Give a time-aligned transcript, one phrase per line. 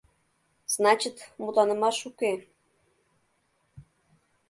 [0.75, 2.33] —Значит, мутланымаш уке.